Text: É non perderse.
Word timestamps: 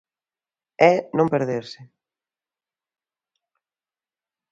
É 0.93 0.95
non 1.17 1.31
perderse. 1.33 1.79